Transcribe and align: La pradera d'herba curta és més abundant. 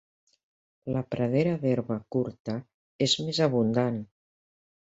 La 0.95 1.03
pradera 1.15 1.51
d'herba 1.65 1.99
curta 2.17 2.57
és 3.09 3.17
més 3.27 3.45
abundant. 3.51 4.05